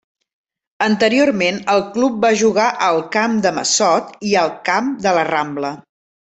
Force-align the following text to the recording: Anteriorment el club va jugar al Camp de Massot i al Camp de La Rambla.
Anteriorment 0.85 1.59
el 1.73 1.83
club 1.97 2.15
va 2.23 2.31
jugar 2.39 2.65
al 2.87 3.03
Camp 3.17 3.37
de 3.47 3.53
Massot 3.59 4.11
i 4.31 4.35
al 4.45 4.51
Camp 4.71 4.91
de 5.05 5.15
La 5.21 5.29
Rambla. 5.31 5.75